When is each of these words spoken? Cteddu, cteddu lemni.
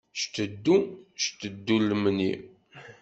Cteddu, 0.19 0.75
cteddu 1.19 1.77
lemni. 1.87 2.31